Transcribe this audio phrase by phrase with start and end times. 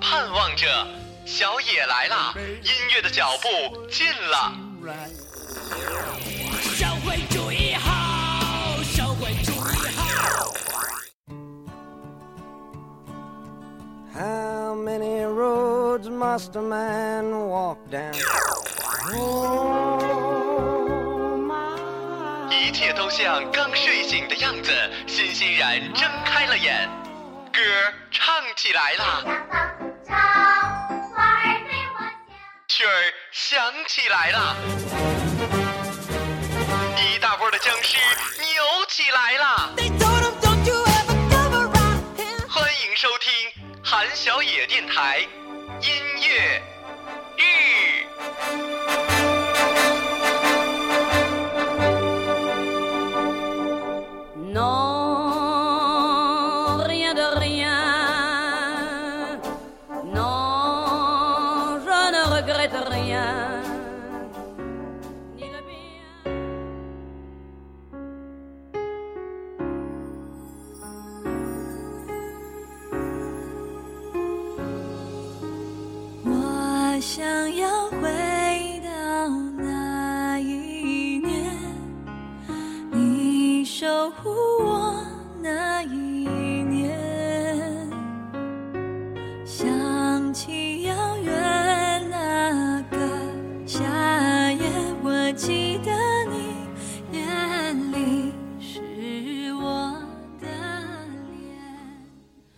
[0.00, 0.66] 盼望着，
[1.24, 2.32] 小野来啦！
[2.62, 4.52] 音乐的脚步近了。
[6.74, 10.52] 社会主义好，社会主义好。
[22.50, 24.72] 一切都像刚睡醒的样子，
[25.06, 27.03] 欣欣然睁开了眼。
[27.54, 27.60] 歌
[28.10, 29.22] 唱起来了，
[32.66, 32.92] 曲儿
[33.30, 34.56] 响起来了，
[36.98, 37.96] 一大波的僵尸
[38.40, 39.74] 扭起来了。
[42.48, 43.30] 欢迎收听
[43.84, 45.20] 韩小野电台
[45.80, 45.90] 音
[46.28, 46.73] 乐。
[63.14, 63.73] mañana.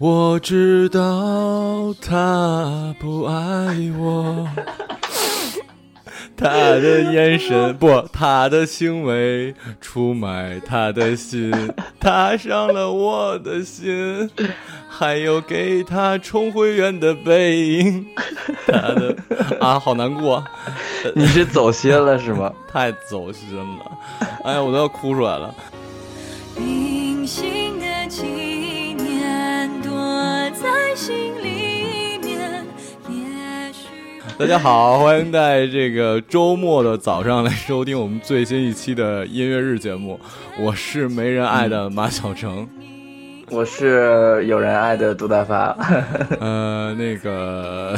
[0.08, 3.34] 我知道他不爱
[3.98, 4.48] 我，
[6.36, 11.52] 他的眼神不，他的行为出卖他的心，
[11.98, 14.30] 他伤了我的心，
[14.88, 18.06] 还有给他充回员的背影，
[18.68, 19.16] 他的
[19.60, 20.40] 啊，好难过，
[21.16, 22.52] 你是走心了是吗？
[22.72, 23.92] 太走心了，
[24.44, 25.52] 哎呀，我都要哭出来了。
[30.96, 32.64] 心里面，
[33.10, 33.84] 也许
[34.38, 40.18] 大家好，欢迎在这个周末的早上来收听我们最新一期的音乐日节目。
[40.58, 42.66] 我是没人爱的马小成，
[43.50, 45.76] 我是有人爱的杜大发。
[46.40, 47.94] 呃，那个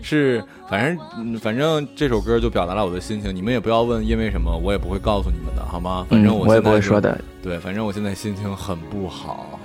[0.00, 0.40] 是，
[0.70, 3.34] 反正反正这首歌就表达了我的心情。
[3.34, 6.06] 你们也不要问因为什么，我也不会告诉你们的，好吗？
[6.08, 7.20] 反正我也不会说的。
[7.42, 9.58] 对，反正我现在心情很不好。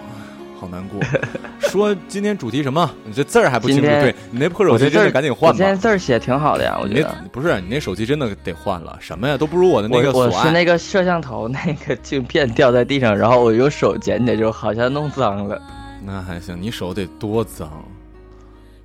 [0.60, 1.00] 好难过，
[1.60, 2.90] 说今天主题什么？
[3.04, 3.84] 你这字儿还不清楚？
[3.86, 5.58] 对你那破手机，真是赶紧换吧！
[5.58, 8.98] 今天字儿写挺好的呀，我觉得不是你那手机真的得换了。
[9.00, 10.12] 什么呀，都不如我的那个。
[10.12, 15.60] 我是那个摄像头那个镜片掉在地上，然后我用手捡起来，就好像弄脏了。
[16.04, 17.70] 那还行，你手得多脏？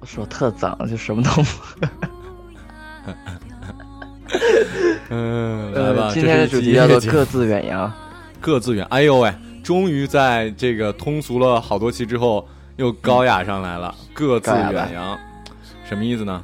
[0.00, 1.30] 我手特脏，就什么都。
[5.08, 7.90] 嗯，来吧，今天的主题叫做各自远洋。
[8.42, 9.32] 各自远，哎呦喂！
[9.62, 12.46] 终于在这个通俗了好多期之后，
[12.76, 13.94] 又高雅上来了。
[14.12, 15.18] 各自远扬，
[15.88, 16.42] 什么意思呢？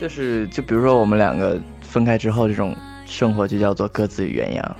[0.00, 2.74] 就是就比如说我们两个分开之后，这种
[3.06, 4.76] 生活就叫做各自远扬。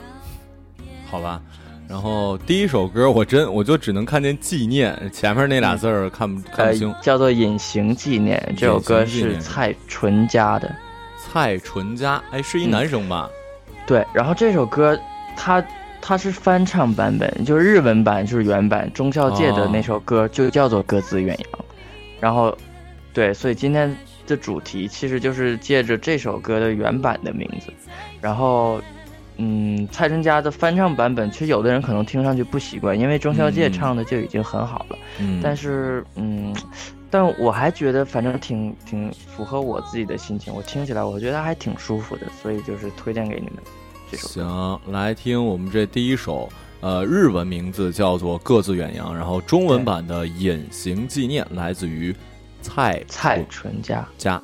[1.10, 1.42] 好吧，
[1.88, 6.94] 然后第一首歌，我真我就只能看见“纪念”前面那俩字儿，看不看不清。
[7.02, 10.72] 叫做《隐形纪念》，这首歌是蔡淳佳的。
[11.18, 13.28] 蔡淳佳，哎，是一男生吧？
[13.86, 14.06] 对。
[14.14, 14.96] 然后这首歌，
[15.36, 15.62] 他。
[16.02, 18.90] 它是翻唱版本，就是日文版，就是原版。
[18.92, 21.60] 中孝介的那首歌就叫做《鸽子远扬》，
[22.20, 22.54] 然后，
[23.14, 23.96] 对，所以今天
[24.26, 27.72] 的主题其实就是借着这首歌的原版的名字。
[28.20, 28.82] 然后，
[29.36, 34.98] 嗯，蔡淳佳的翻唱版本，其实有的人可能听上去不习惯，因为中孝介唱的就已经很好了。
[35.40, 36.52] 但是，嗯，
[37.10, 43.62] 但我还觉得，反正挺挺符合我自己的心情，我听起来我觉得还挺舒服的，所以就是推荐给你们。
[44.16, 46.48] 行，来听我们这第一首，
[46.80, 52.14] 呃，日文名字叫做《各自远洋》，然后中文版的《隐形纪念》来自于
[52.60, 54.42] 蔡蔡淳佳佳。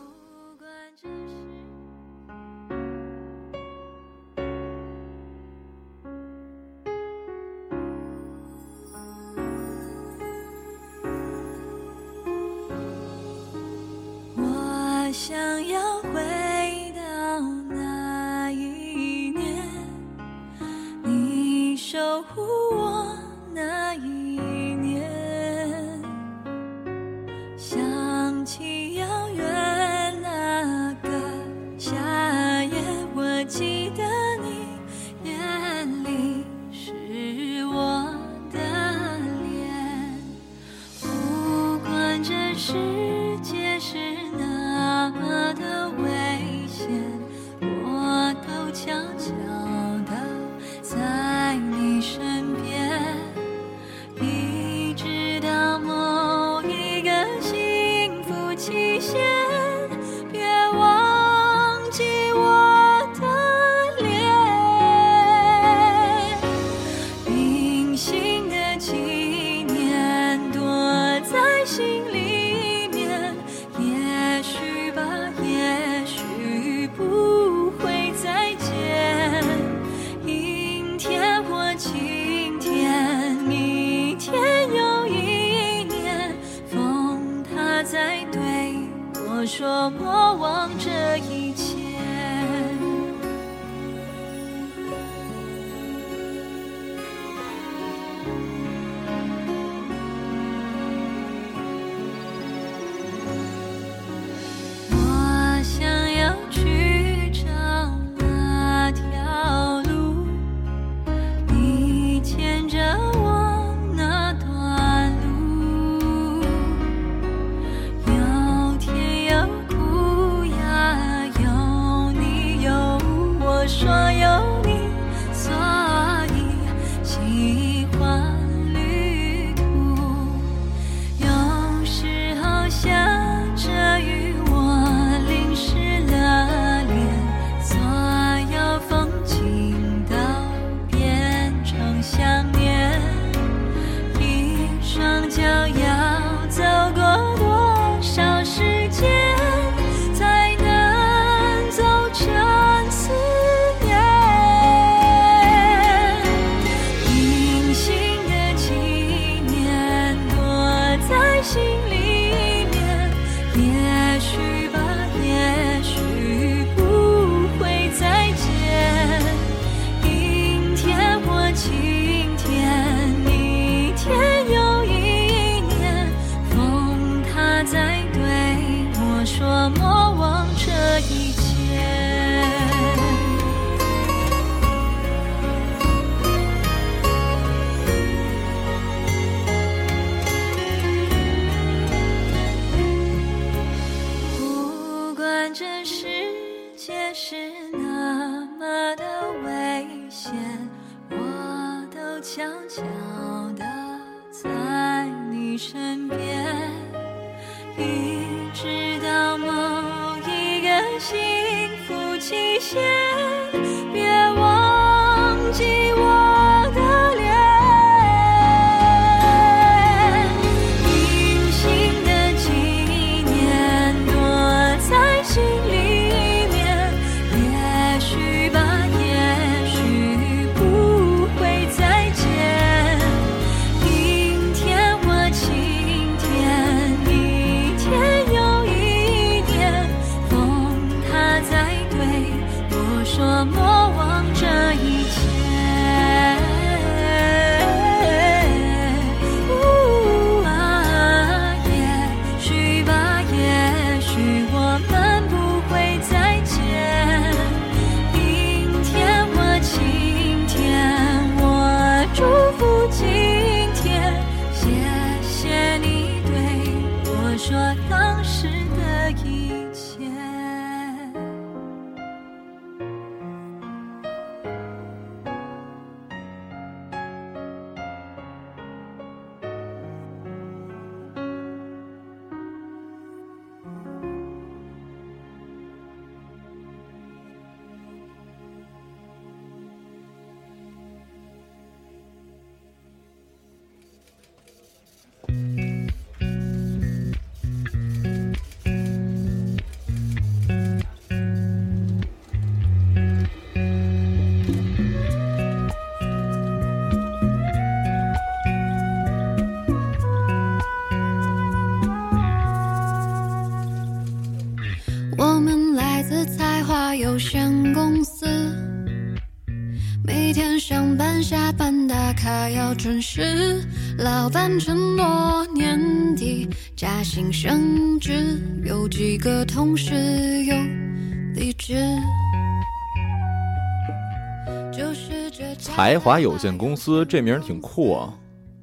[335.58, 338.12] 才华有限公司这名儿挺酷啊。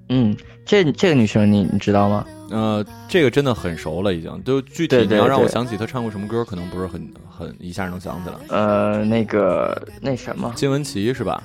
[0.10, 2.25] 嗯，这这个女生你你知道吗？
[2.51, 8.36] 呃，这个真的很熟了，已经都具体你要让我想起她唱过什么歌，可能不是很很一下能想起来。
[8.50, 11.42] 呃，那个那什么，金玟岐是吧？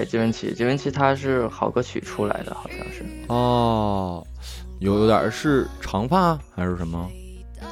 [0.00, 4.26] 对金文岐，金文岐他是好歌曲出来的，好像是哦，
[4.80, 7.08] 有有点是长发还是什么？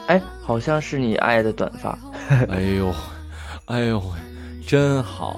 [0.06, 1.98] 哎，好像是你爱的短发。
[2.48, 2.94] 哎呦，
[3.66, 4.00] 哎呦，
[4.66, 5.34] 真好，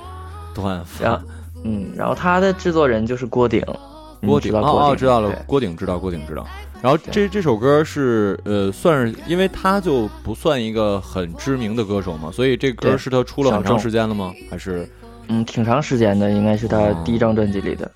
[0.55, 1.19] 短发。
[1.65, 3.63] 嗯，然后他的制作人就是郭顶，
[4.21, 6.47] 郭顶哦哦知道了，郭顶知道郭顶知道。
[6.83, 14.31] 然后这这首歌是呃，算是因为他就不算一个很知名的歌手嘛，所以这歌是他出了很长时间了吗？
[14.51, 14.87] 还是？
[15.29, 17.91] 嗯，挺长时间的，应该是他第一张专辑里的。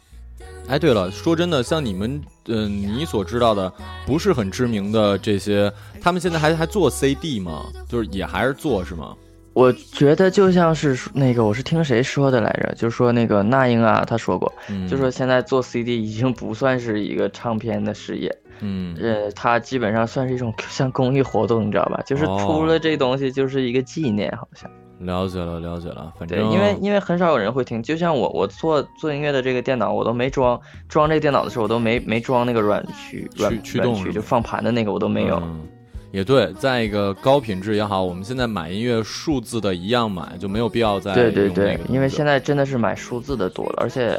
[0.68, 3.72] 哎，对了，说真的，像你们，嗯，你所知道的
[4.06, 7.64] 不是很知名的这些，他们现在还还做 CD 吗？
[7.88, 9.14] 就是也还是做是吗？
[9.54, 12.74] 我觉得就像是那个，我是听谁说的来着？
[12.74, 14.50] 就是说那个那英啊，他说过，
[14.88, 22.00] 就说现在做 CD 已经不算是一个唱片的事业，嗯，呃，他基本上算是一种 像公益活动，你知道吧？
[22.06, 24.70] 就是出了这东西就是一个纪念，好像。
[25.00, 26.12] 了解了，了解了。
[26.18, 35.40] 反正，对，因为因为很少有人会听，就像我，我做做音乐的这个电脑，我都没装，装这电脑的时候，我都没没装那个软驱，软驱动，就放盘的那个，我都没有。
[36.10, 41.14] 也对，再一个高品质也好，我们现在买音乐数字的一样买，就没有必要再。
[41.14, 44.18] 对对对，因为现在真的是买数字的多了，而且，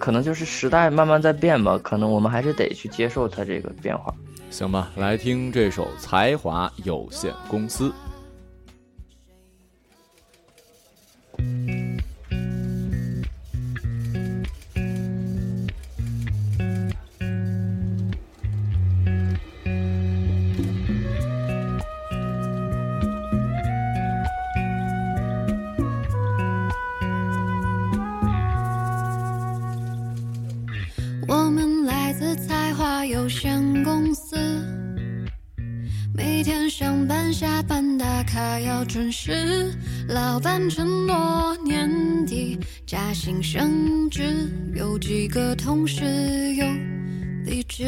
[0.00, 4.12] 可能就是时代慢慢在变吧，可能我们还是得去接受它这个变化。
[4.50, 7.88] 行吧，来听这首《才华有限公司》。
[38.36, 39.72] 他要准时，
[40.08, 41.88] 老板承诺年
[42.26, 44.22] 底加薪升职，
[44.74, 46.04] 有几个同事
[46.52, 46.66] 有
[47.46, 47.84] 离职，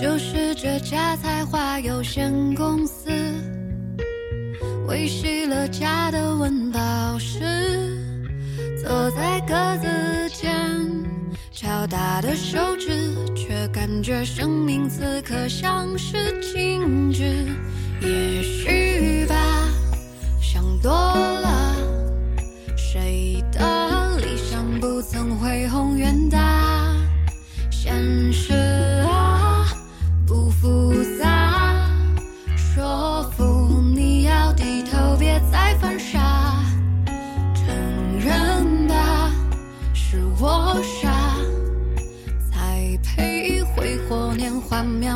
[0.00, 3.10] 就是这家才华有限公司，
[4.86, 7.36] 维系了家的温饱时，
[8.80, 10.09] 坐在各自。
[11.62, 17.22] 敲打的手指，却感觉生命此刻像是静止。
[18.00, 18.59] 也许。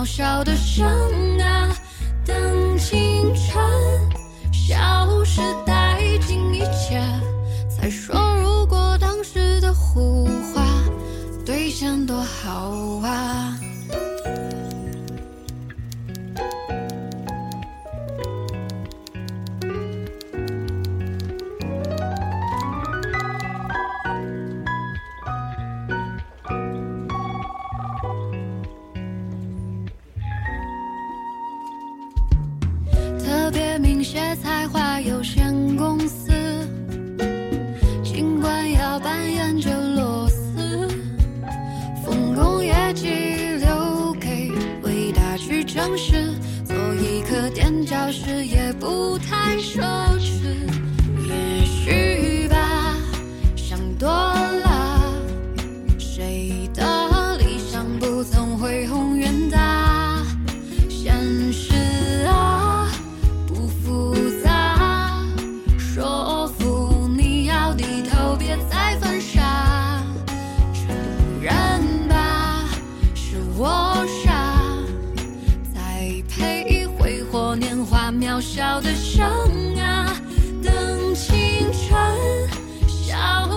[0.04, 0.84] 渺小的生
[1.16, 1.33] 命。
[47.84, 49.80] 教室也不太熟。
[78.80, 79.30] 的伤
[79.78, 80.20] 啊，
[80.62, 82.16] 等青春
[82.88, 83.14] 消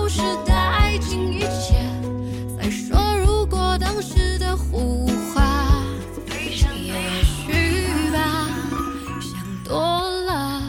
[0.08, 1.74] 失殆尽一切，
[2.58, 5.84] 再说如果当时的胡话，
[6.28, 6.64] 也许
[8.12, 8.48] 吧，
[9.20, 9.80] 想多
[10.22, 10.62] 了，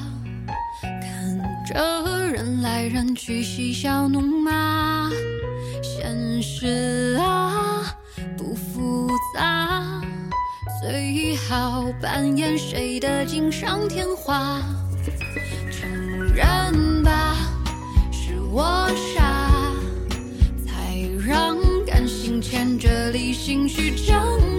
[0.83, 5.09] 看着人来人去，嬉笑怒骂，
[5.83, 6.98] 现实。
[11.49, 14.61] 好扮演谁的锦上添花？
[15.71, 17.35] 承认吧，
[18.11, 19.73] 是我傻，
[20.67, 20.95] 才
[21.27, 24.58] 让感性牵着理性去挣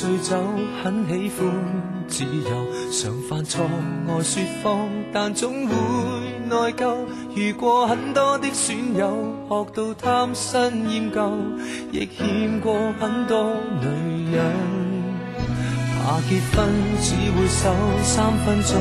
[0.00, 0.38] 醉酒
[0.84, 1.48] 很喜欢
[2.06, 3.66] 自由，常犯错
[4.06, 5.74] 爱说谎，但总会
[6.48, 6.94] 内疚。
[7.34, 9.10] 遇过很多的损友，
[9.50, 11.32] 学到贪新厌旧，
[11.90, 14.40] 亦欠过很多女人。
[15.98, 16.68] 怕结婚
[17.02, 17.74] 只会守
[18.04, 18.80] 三分钟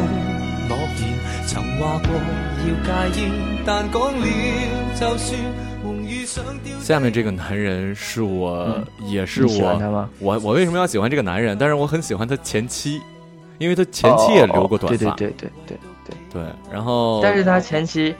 [0.70, 3.32] 诺言，曾话过要戒烟，
[3.66, 4.28] 但讲了
[5.00, 5.67] 就算。
[6.82, 9.48] 下面这个男人是我，也是我。
[9.48, 10.10] 喜欢他吗？
[10.20, 11.58] 我我为什么要喜欢这个男人？
[11.58, 13.02] 但是我很喜欢他前妻，
[13.58, 15.12] 因为他前妻也留过短发。
[15.12, 16.18] 对对对对对对。
[16.42, 17.22] 对，然后。
[17.24, 18.14] 但是他前妻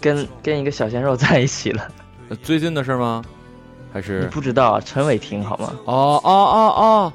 [0.00, 1.88] 跟跟一个小鲜肉在一起了。
[2.40, 3.24] 最近的事吗？
[3.92, 5.72] 还是你不知道陈伟霆好吗？
[5.86, 7.12] 哦哦哦哦，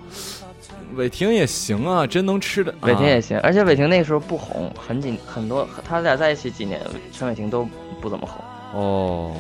[0.96, 2.74] 伟霆也行啊，真能吃的。
[2.82, 6.82] 伟霆也行，而且伟霆那个时候不红，很紧很多，他俩在一起几年，
[7.14, 7.66] 陈伟霆都
[8.02, 8.44] 不怎么红。
[8.82, 9.32] 哦。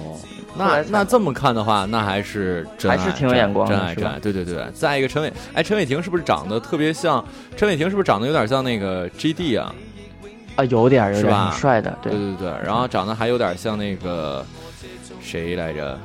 [0.55, 4.63] 那那这么看的话，那还是还是挺有眼光，真爱真爱，对对对。
[4.73, 7.23] 再一个，陈伟，哎，陈伟霆是不是长得特别像？
[7.57, 9.73] 陈伟霆是不是长得有点像那个 GD 啊？
[10.55, 12.49] 啊，有点，有点，挺帅的，对对对对。
[12.63, 14.45] 然后长得还有点像那个
[15.21, 15.97] 谁来着？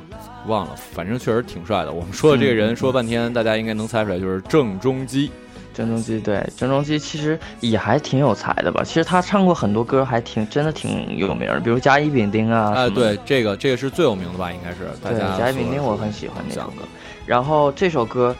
[0.47, 1.91] 忘了，反正确实挺帅的。
[1.91, 5.29] 我们说的这个人，说半天，大家应该能猜出来，就是郑中基。
[5.73, 8.83] 郑中基对，郑中基其实也还挺有才的吧。
[8.83, 12.73] 其实他唱过很多歌，还挺真的挺有名的，比如《甲乙丙丁》啊。
[12.75, 14.51] 哎，对，这个这个是最有名的吧？
[14.51, 14.77] 应该是。
[15.01, 16.83] 对，甲乙丙丁我很喜欢那首歌。
[17.25, 18.35] 然后这首歌，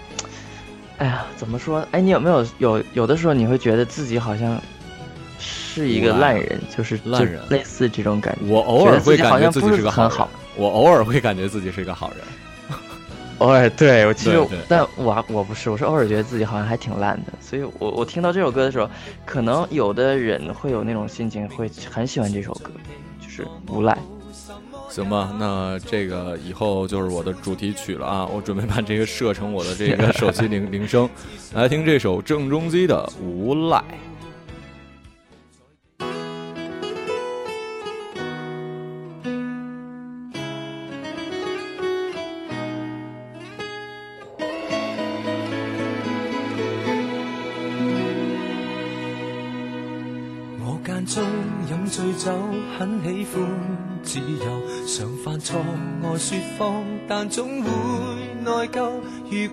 [0.97, 1.85] 哎呀，怎么说？
[1.91, 4.59] 哎，你有没有有有的时候你会觉得自己好像
[5.39, 8.47] 是一个烂人，就是烂人，类似这种感觉。
[8.47, 10.29] 我偶尔会感觉自己是个很好。
[10.55, 12.19] 我偶尔会感觉自己是一个好人。
[13.39, 18.89] 偶尔对我其实，但我我不是，我是偶尔觉得自己好像还挺烂的，所以我我听到这首歌的时候，
[19.25, 22.69] 可能有的人会有那种心情，会很喜欢这首歌，
[23.21, 23.97] 就是无赖。
[24.89, 28.25] 行吧，那这个以后就是我的主题曲了啊！
[28.25, 31.07] 我准备把这个设成我的这个手机铃 铃声，
[31.53, 33.77] 来听这首郑中基的《无赖》。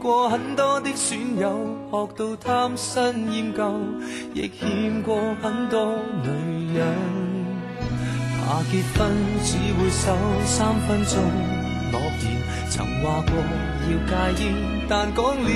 [0.06, 3.68] 过很多的损友，学到贪新厌旧，
[4.34, 6.86] 亦欠过很多女人。
[8.46, 11.20] 怕结婚只会守三分钟
[11.90, 12.40] 诺言，
[12.70, 13.36] 曾话过
[13.90, 14.54] 要戒烟，
[14.88, 15.50] 但讲了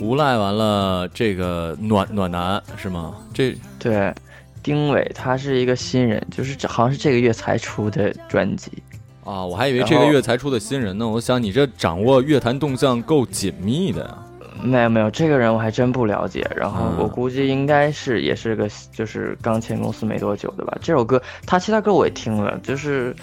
[0.00, 3.16] 无赖完了，这个暖暖男是吗？
[3.34, 4.14] 这对
[4.62, 8.70] 丁伟他是一个新人，就是好像是这个月才出的专辑
[9.24, 9.44] 啊！
[9.44, 11.08] 我还以为这个月才出的新人呢。
[11.08, 14.25] 我想你这掌握乐坛动向够紧密的呀。
[14.62, 16.46] 没有没有，这个人我还真不了解。
[16.56, 20.76] 然后我估计应该是也是个就是刚签公司没多久的吧。
[20.80, 23.14] 这首歌他其他歌我也听了，就是，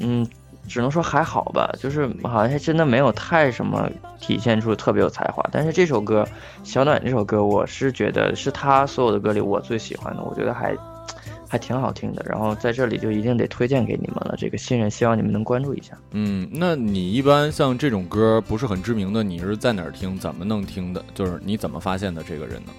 [0.00, 0.26] 嗯，
[0.68, 1.70] 只能说还好吧。
[1.78, 3.88] 就是好像还真的没有太什么
[4.20, 5.44] 体现出特别有才华。
[5.52, 6.26] 但是这首歌，
[6.62, 10.22] 小暖这首歌，我是觉得是他所有的歌里我最喜欢的。
[10.22, 10.74] 我觉得还。
[11.54, 14.34] 还挺好听的，然后在这里就一定得推荐给你们了。
[14.36, 15.96] 这个新人，希望你们能关注一下。
[16.10, 20.18] 嗯，那你一般像这种歌不是很知名的，你是在哪儿听？
[20.18, 21.00] 怎么能听的？
[21.14, 22.72] 就是你怎么发现的这个人呢？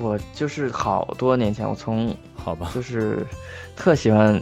[0.00, 3.26] 我就是好多年前，我从好吧，就是
[3.74, 4.40] 特喜欢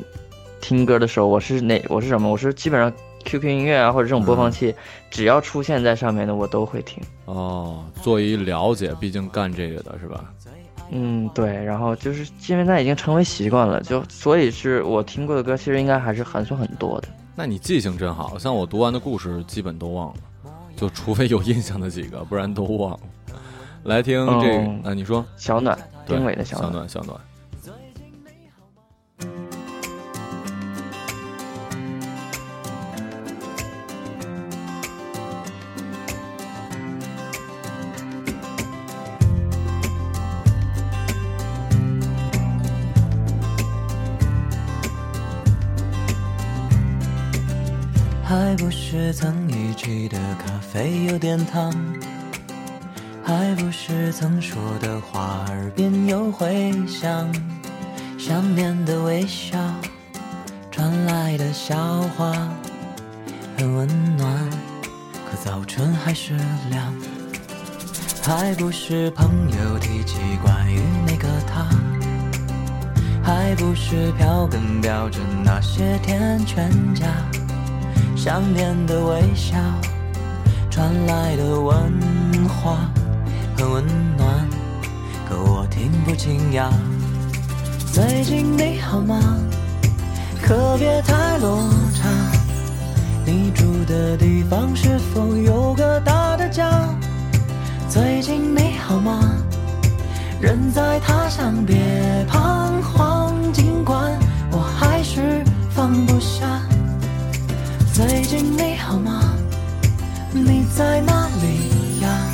[0.60, 1.82] 听歌的时候，我是哪？
[1.88, 2.28] 我是什么？
[2.30, 2.92] 我是基本上
[3.24, 4.74] QQ 音乐啊，或者这种播放器，
[5.10, 7.02] 只要出现在上面的，我都会听。
[7.24, 10.30] 哦，做一了解，毕竟干这个的是吧？
[10.90, 17.08] 嗯，对，然后就是因为那已经成为习惯了，就所以是我听过的歌，其实应该还是很算很多的。
[17.34, 20.14] 那你记性真好，像我读完的故事基本都忘了，
[20.76, 23.00] 就除非有印象的几个，不然都忘了。
[23.84, 24.48] 来听这，
[24.82, 27.20] 个，啊，你说小暖，丁伟的小暖，小暖，小暖。
[48.46, 51.68] 还不是曾一起的咖啡有点烫，
[53.24, 57.28] 还不是曾说的话耳边又回响，
[58.16, 59.58] 想念的微笑，
[60.70, 61.76] 传来的笑
[62.16, 62.30] 话，
[63.58, 64.48] 很温暖，
[65.28, 66.32] 可早春还是
[66.70, 66.94] 凉。
[68.22, 69.26] 还不是朋
[69.58, 71.66] 友提起关于那个他，
[73.24, 77.06] 还不是票根标着那些天全家。
[78.26, 79.54] 想念的微笑
[80.68, 81.78] 传来的问
[82.48, 82.90] 话
[83.56, 83.84] 很温
[84.16, 84.26] 暖，
[85.28, 86.68] 可我听不清呀。
[87.92, 89.16] 最近你好吗？
[90.42, 92.08] 可别太落差。
[93.24, 96.68] 你住的地方是否有个大的家？
[97.88, 99.20] 最近你好吗？
[100.40, 101.76] 人在他乡别
[102.28, 104.10] 彷徨，尽管
[104.50, 106.15] 我还是放不
[108.08, 109.20] 最近你好吗？
[110.32, 112.30] 你在哪里呀？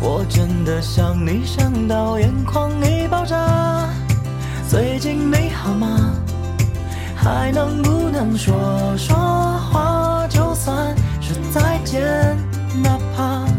[0.00, 3.88] 我真的想你，想到眼眶已爆炸。
[4.68, 6.12] 最近你好吗？
[7.14, 8.56] 还能不能说
[8.96, 9.14] 说
[9.70, 10.26] 话？
[10.28, 12.36] 就算是再见，
[12.82, 13.51] 哪怕。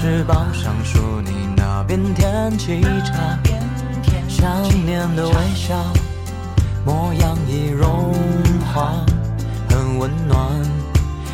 [0.00, 3.36] 翅膀上说你那边天气差，
[4.28, 5.74] 想念的微笑
[6.86, 8.14] 模样已融
[8.72, 8.92] 化，
[9.68, 10.38] 很温暖，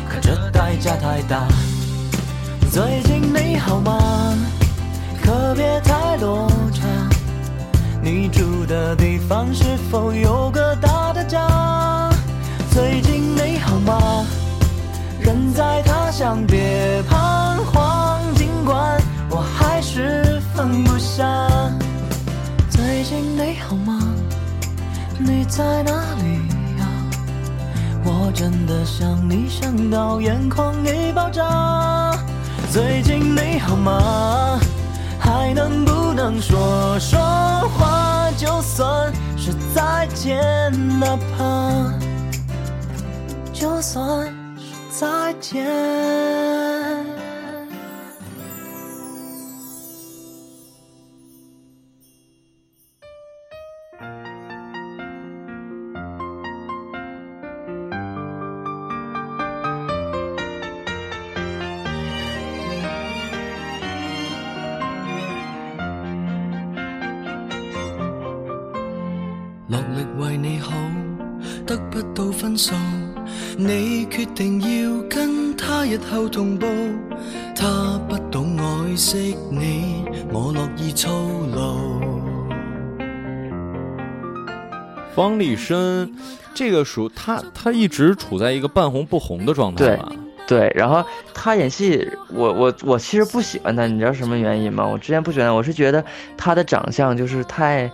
[0.09, 1.47] 可这代价太大。
[2.71, 3.99] 最近你好吗？
[5.21, 6.87] 可别太落差，
[8.01, 10.51] 你住的地方是否有？
[25.57, 26.33] 在哪里
[26.79, 26.85] 呀？
[28.03, 32.11] 我真的想你，想到眼眶已爆炸。
[32.73, 34.59] 最近你好吗？
[35.17, 37.17] 还能不能说说
[37.77, 38.29] 话？
[38.35, 40.37] 就算是再见，
[40.99, 41.99] 哪怕
[43.53, 44.25] 就算
[44.57, 46.74] 是再见。
[72.57, 72.77] 方
[85.37, 86.09] 力申，
[86.53, 89.99] 这个属他他一直处在一个半红不红的状态
[90.47, 94.85] 对，然后他演戏，我我我其实不喜欢他，你知道什么原因吗？
[94.85, 96.01] 我之前不喜欢，我是觉得
[96.37, 97.91] 他的长相就是太，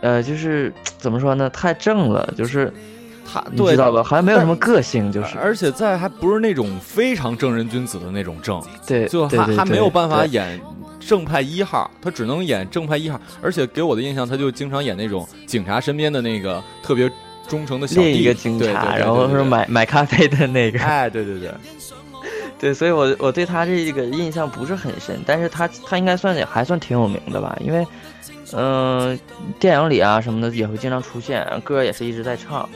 [0.00, 2.72] 呃，就是怎么说呢，太正了，就是。
[3.30, 4.02] 他你知道吧？
[4.02, 10.58] 好像没有什么个性，就是，而且在还不是那种非常正人君子的那种正，对，就还还没有办法演
[10.98, 13.20] 正派一号，他只能演正派一号。
[13.42, 17.10] 而且给我的印象，他就经常演那种警察身边的那个特别
[17.46, 20.78] 忠诚的小弟，一个警察，然后是买买咖啡的那个。
[20.80, 21.50] 哎，对对对，
[22.58, 27.54] 对，所以我我对他这个印象不是很深，但是他他应该算也还算挺有名的吧？
[27.60, 27.86] 因为
[28.54, 29.18] 嗯，
[29.60, 32.66] 电影里啊什么的也会经常出现，歌也是一直在唱。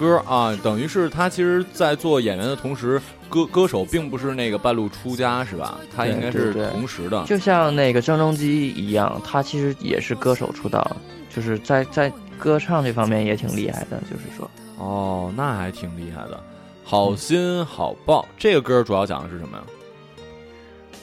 [0.00, 5.78] 歌啊，等于是他其实，在做演员的同时，歌歌手并不是那个半路出家，是吧？
[5.94, 7.22] 他应该是同时的。
[7.26, 10.96] 就像那个郑中基一样，他其实也是歌手出道，
[11.28, 14.00] 就是在在歌唱这方面也挺厉害的。
[14.10, 16.40] 就是说，哦，那还挺厉害的。
[16.82, 19.64] 好心好报，这个歌主要讲的是什么呀？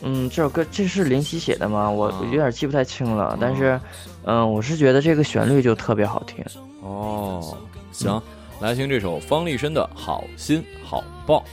[0.02, 1.88] 嗯，这首歌这是林夕写的吗？
[1.88, 3.80] 我我有点记不太清了，但是，
[4.24, 6.44] 嗯，我是觉得这个旋律就特别好听。
[6.82, 7.56] 哦，
[7.92, 8.20] 行。
[8.60, 11.44] 来听这首方力申的好心好报。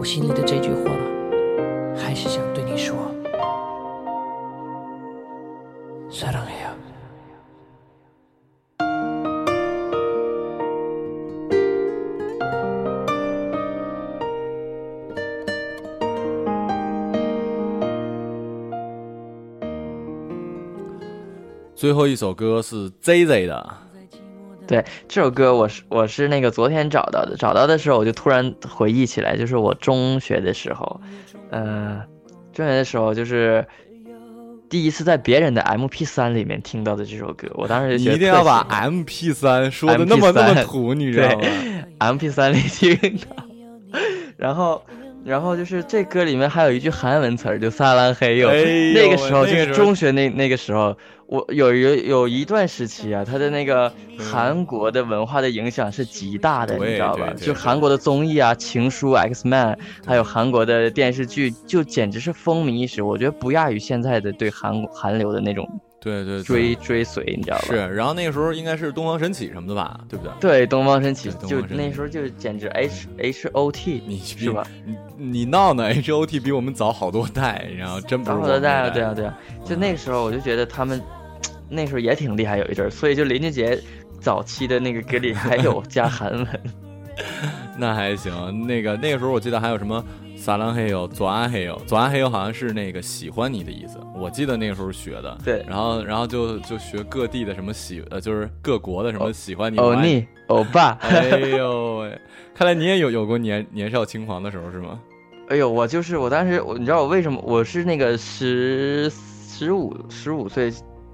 [0.00, 1.17] 我心里的这句话。
[1.97, 2.95] 还是想对你说。
[6.11, 6.71] 사랑해요。
[21.75, 23.73] 最后一首歌是 Z Z 的，
[24.65, 30.86] 对这首歌，我是我是那个昨天找到的，找到的时候我就突然回忆起来，就是我中学的时候，
[31.50, 32.00] 嗯，
[32.52, 33.66] 中学的时候就是
[34.68, 41.40] 第一次在别人的 M P 三里面听到的这首歌，我当时就觉得一定要把 M P 三说的那么那么土，你知道吗？
[41.98, 43.44] M P 三里听的，
[44.36, 44.82] 然后。
[45.28, 48.50] 然后就是这歌里面还有一句韩文词儿，就撒浪嘿哟。
[48.94, 57.30] 那个时候就是中学那那个时候，我有有有一段时期啊，它的那个韩国的文化的影响是极大的，你知道吧？
[57.36, 63.02] 就韩国的综艺啊、情书、X Man，还有韩国的电视剧，就简直是风靡一时。
[63.02, 65.68] 我觉得不亚于现在的对韩韩流的那种。
[66.00, 67.64] 对对追追随，你知道吧？
[67.66, 70.32] 是，然后那个时候应该是东方神起什么的吧，对不对？
[70.40, 74.64] 对，东方神起就那时候就简直 H H O T，你是吧？
[74.84, 78.00] 你你闹呢？H O T 比我们早好多代，你知道？
[78.00, 79.36] 早好多代啊，对啊对啊。
[79.64, 81.02] 就那个时候我就觉得他们
[81.68, 82.90] 那时候也挺厉害，有一阵儿。
[82.90, 83.78] 所以就林俊杰
[84.20, 86.87] 早期的那个歌里 还有加韩文。
[87.76, 90.02] 那还行，那个那个时候我记得还有什么
[90.36, 93.98] 撒浪嘿呦，左岸嘿呦，左岸嘿呦，好像是那个喜欢你的意思。
[94.14, 100.96] 我记得那个时候学的，对，然后然后就就学各地的什么喜，呃，就是各国的什么喜欢你，欧尼，欧巴。
[101.02, 102.08] 哎呦，
[102.54, 105.00] 看来你也有有过年年少轻狂的时候，是吗？
[105.48, 107.42] 哎呦，我就是我当时，你知道我为什么？
[107.44, 110.70] 我是那个十十五十五岁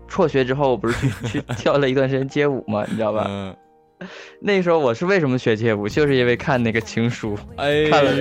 [0.09, 3.25] 辍学之后，不是去去跳 了一段时间街舞嘛，你知道吧？
[3.29, 3.55] 嗯。
[4.41, 7.37] 那时候我是为什么学街舞，就是因为看那个《情书》，
[7.91, 8.15] 看了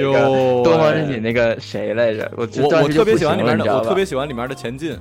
[0.63, 2.29] 东方神起那个谁来着？
[2.35, 4.97] 我我特别喜欢里面的我特别喜欢里面的前进。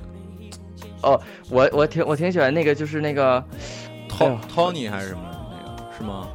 [1.01, 1.19] 哦，
[1.49, 3.43] 我我挺我挺喜欢那个就是那个
[4.09, 6.29] ，Tony 还是什么那个是吗？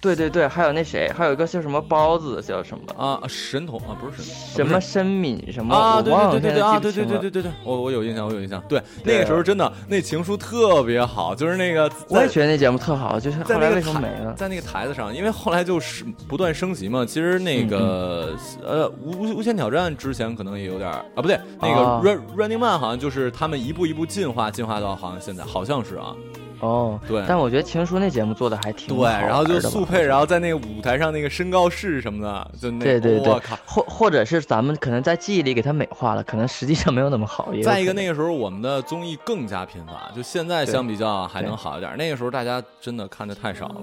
[0.00, 3.20] 对对对，还有那谁，还有一个叫什么包子，叫什么啊？
[3.28, 6.00] 神童啊，不是神童，什么申敏什么啊？
[6.00, 8.62] 对对对对对对对对对对，我我有印象，我有印象。
[8.68, 14.32] 对，那个时候真的那情书特别好，就是那个我也觉得那节目特好，就是后来为什么没了？
[14.34, 17.04] 在那个台子上，因为后来就是不断升级嘛。
[17.04, 26.14] 其实那个呃，无无无限挑战之前可能也有点啊，不对，那个 Running Man 好像就是他们一步一步进化，进化到好像现在好像是啊。
[26.60, 29.12] 哦，对，但我觉得《情书》那节目做的还挺好的。
[29.20, 32.84] 对，然后就速配，然后在那个舞台上那个身高是什么的，就那。
[32.84, 33.28] 对对对。
[33.28, 33.56] 我靠。
[33.64, 37.48] 或或者是咱们可能在记忆里给他美化了，可能实际上没有那么好。
[37.62, 41.96] 再一个，那个时候我们的综艺更加频繁，就现在相比较还能好一点。
[41.96, 43.76] 那个时候大家真的看的太少了。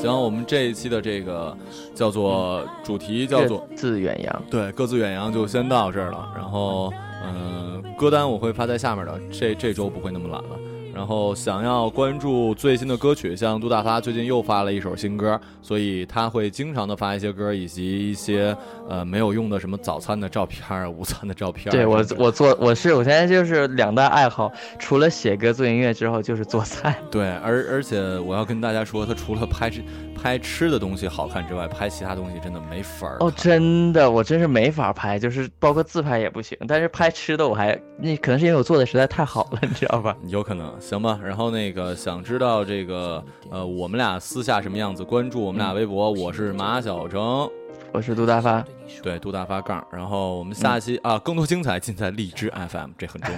[0.00, 1.56] 行，我们这一期的这个
[1.94, 4.42] 叫做主题叫做“各自远扬”。
[4.50, 6.92] 对，各自远扬就先到这儿了，然后。
[7.22, 9.20] 嗯，歌单我会发在下面的。
[9.32, 10.75] 这这周不会那么懒了。
[10.96, 18.56] 然后想要关注最新的歌曲，像杜大发最近又发了一首新歌，所以他会经常的发一些歌，以及一些
[18.88, 21.70] 呃没有用的什么早餐的照片、午餐的照片。
[21.70, 26.96] 对我，我做我是我现在就是两大爱好，除了写歌做音乐之后，就是做菜。
[27.10, 29.70] 对，而而且我要跟大家说，他除了拍
[30.14, 33.18] 拍吃的东西好看之外，拍其他东西真的没法儿。
[33.20, 36.56] 哦，真的，我真是没法拍，就是包括自拍也不行。
[36.66, 40.16] 但是拍吃的我还那可能是因为我做的实在太好了，你知道吧？
[40.28, 40.72] 有可能。
[40.86, 45.02] 行吧，然后那个想知道这个，呃，我们俩私下什么样子？
[45.02, 47.50] 关注我们俩微博，我是马小成，
[47.90, 48.64] 我是杜大发，
[49.02, 49.84] 对，杜大发杠。
[49.90, 53.34] 然后我们下期啊，更多精彩尽在荔枝 FM，这很重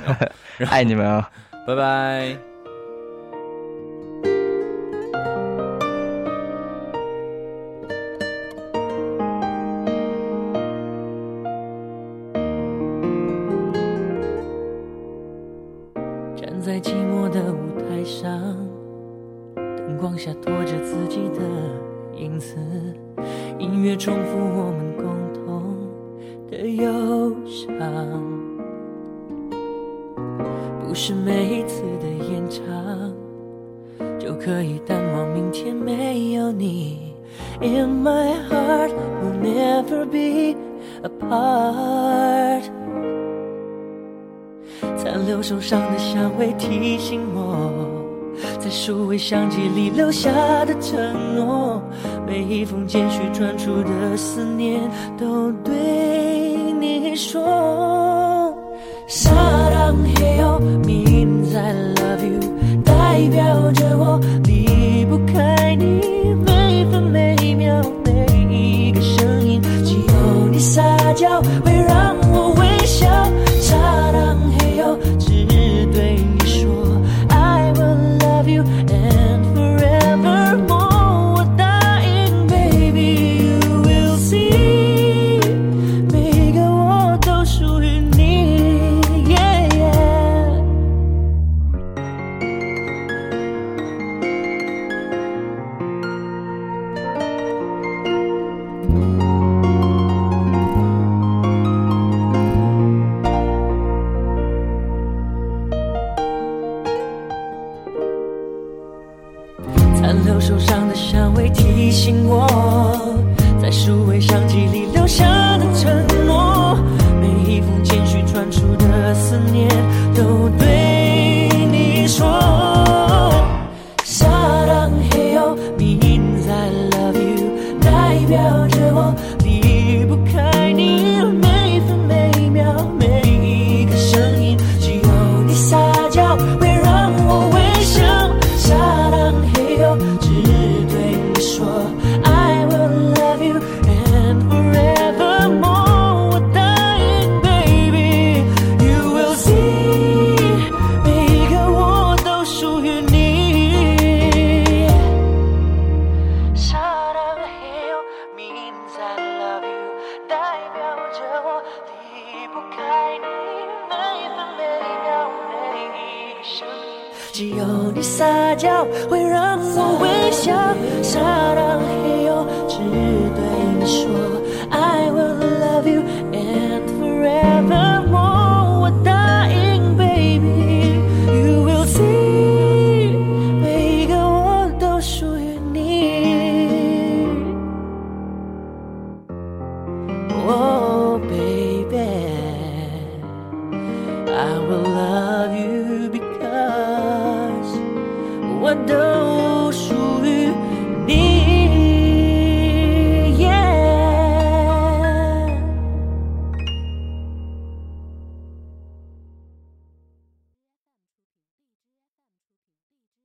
[0.60, 1.30] 要， 爱你们啊，
[1.66, 2.47] 拜拜。